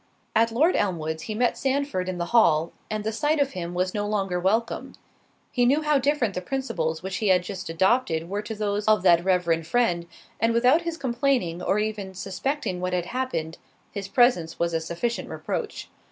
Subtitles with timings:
[0.35, 3.93] At Lord Elmwood's, he met Sandford in the hall, and the sight of him was
[3.93, 8.55] no longer welcome—he knew how different the principles which he had just adopted were to
[8.55, 10.07] those of that reverend friend,
[10.39, 13.59] and without his complaining, or even suspecting what had happened,
[13.91, 15.87] his presence was a sufficient reproach.